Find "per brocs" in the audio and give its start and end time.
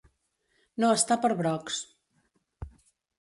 1.25-1.77